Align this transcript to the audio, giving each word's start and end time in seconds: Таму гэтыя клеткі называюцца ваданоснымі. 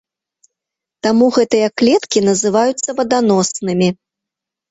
Таму 1.07 1.25
гэтыя 1.35 1.67
клеткі 1.81 2.19
называюцца 2.29 2.89
ваданоснымі. 3.01 3.89